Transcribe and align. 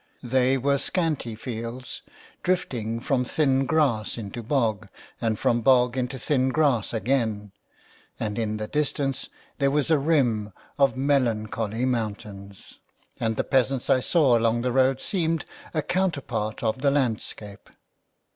They 0.23 0.57
were 0.57 0.79
scanty 0.79 1.35
fields, 1.35 2.01
drifting 2.41 2.99
from 3.01 3.23
thin 3.23 3.67
grass 3.67 4.17
into 4.17 4.41
bog, 4.41 4.87
and 5.21 5.37
from 5.37 5.61
bog 5.61 5.95
into 5.95 6.17
thin 6.17 6.49
grass 6.49 6.91
again, 6.91 7.51
and 8.19 8.39
in 8.39 8.57
the 8.57 8.67
distance 8.67 9.29
there 9.59 9.69
was 9.69 9.91
a 9.91 9.99
rim 9.99 10.53
of 10.79 10.97
melancholy 10.97 11.85
mountains, 11.85 12.79
and 13.19 13.35
the 13.35 13.43
peasants 13.43 13.91
I 13.91 13.99
saw 13.99 14.35
along 14.35 14.63
the 14.63 14.71
road 14.71 14.99
seemed 15.01 15.45
a 15.71 15.83
counterpart 15.83 16.63
of 16.63 16.81
the 16.81 16.89
landscape. 16.89 17.69